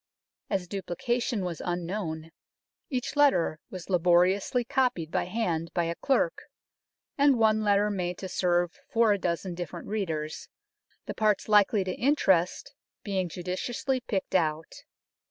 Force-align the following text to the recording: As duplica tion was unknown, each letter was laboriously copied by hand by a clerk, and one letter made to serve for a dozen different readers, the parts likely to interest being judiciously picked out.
As 0.49 0.67
duplica 0.67 1.19
tion 1.21 1.45
was 1.45 1.61
unknown, 1.63 2.31
each 2.89 3.15
letter 3.15 3.59
was 3.69 3.87
laboriously 3.87 4.63
copied 4.63 5.11
by 5.11 5.25
hand 5.25 5.69
by 5.75 5.83
a 5.83 5.93
clerk, 5.93 6.41
and 7.19 7.37
one 7.37 7.61
letter 7.63 7.91
made 7.91 8.17
to 8.17 8.27
serve 8.27 8.79
for 8.89 9.13
a 9.13 9.19
dozen 9.19 9.53
different 9.53 9.89
readers, 9.89 10.49
the 11.05 11.13
parts 11.13 11.47
likely 11.47 11.83
to 11.83 11.93
interest 11.93 12.73
being 13.03 13.29
judiciously 13.29 13.99
picked 13.99 14.33
out. 14.33 14.73